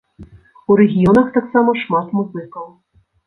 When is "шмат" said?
1.83-2.07